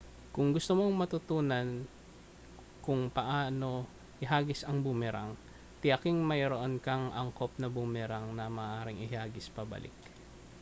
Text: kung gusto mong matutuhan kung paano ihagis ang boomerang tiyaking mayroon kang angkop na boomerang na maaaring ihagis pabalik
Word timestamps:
kung 0.33 0.49
gusto 0.55 0.71
mong 0.79 0.95
matutuhan 1.01 1.69
kung 2.85 3.01
paano 3.17 3.71
ihagis 4.25 4.61
ang 4.65 4.77
boomerang 4.85 5.31
tiyaking 5.81 6.17
mayroon 6.31 6.73
kang 6.85 7.05
angkop 7.21 7.51
na 7.61 7.67
boomerang 7.75 8.27
na 8.37 8.45
maaaring 8.57 8.97
ihagis 9.07 9.47
pabalik 9.57 9.93